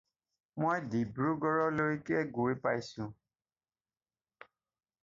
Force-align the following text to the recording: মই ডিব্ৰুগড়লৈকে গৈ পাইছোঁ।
মই 0.63 0.79
ডিব্ৰুগড়লৈকে 0.93 2.25
গৈ 2.39 2.59
পাইছোঁ। 2.65 3.09